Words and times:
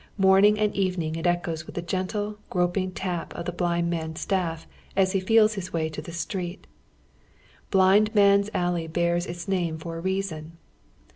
Morning 0.17 0.57
and 0.57 0.75
evening 0.75 1.15
it 1.15 1.27
echoes 1.27 1.67
with 1.67 1.75
the 1.75 1.81
gentle, 1.83 2.39
groping 2.49 2.91
tap 2.91 3.35
of 3.35 3.45
the 3.45 3.51
blind 3.51 3.91
man's 3.91 4.19
staff 4.19 4.65
as 4.97 5.11
he 5.11 5.19
feels 5.19 5.53
his 5.53 5.71
way 5.71 5.89
to 5.89 6.01
the 6.01 6.11
street. 6.11 6.65
Blind 7.69 8.15
Man's 8.15 8.49
Alley 8.51 8.87
bears 8.87 9.27
its 9.27 9.47
name 9.47 9.77
for 9.77 9.97
a 9.97 10.01
reason. 10.01 10.57